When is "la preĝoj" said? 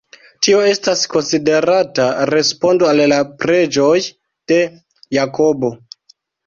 3.15-3.95